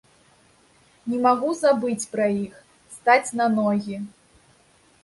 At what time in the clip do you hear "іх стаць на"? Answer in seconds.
2.45-3.53